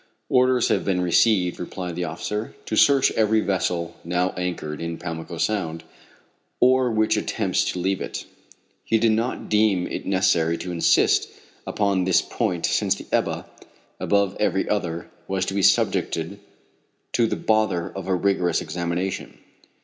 "Orders 0.29 0.69
have 0.69 0.83
been 0.83 1.01
received," 1.01 1.59
replied 1.59 1.95
the 1.95 2.05
officer, 2.05 2.55
"to 2.65 2.75
search 2.75 3.11
every 3.11 3.39
vessel 3.39 3.95
now 4.03 4.31
anchored 4.31 4.81
in 4.81 4.97
Pamlico 4.97 5.37
Sound, 5.37 5.83
or 6.59 6.89
which 6.89 7.17
attempts 7.17 7.63
to 7.65 7.79
leave 7.79 8.01
it." 8.01 8.25
He 8.83 8.97
did 8.97 9.11
not 9.11 9.47
deem 9.47 9.85
it 9.85 10.07
necessary 10.07 10.57
to 10.57 10.71
insist 10.71 11.29
upon 11.67 12.05
this 12.05 12.19
point 12.23 12.65
since 12.65 12.95
the 12.95 13.05
Ebba, 13.11 13.45
above 13.99 14.35
every 14.39 14.67
other, 14.67 15.07
was 15.27 15.45
to 15.45 15.53
be 15.53 15.61
subjected 15.61 16.39
to 17.11 17.27
the 17.27 17.35
bother 17.35 17.91
of 17.95 18.07
a 18.07 18.15
rigorous 18.15 18.59
examination. 18.59 19.37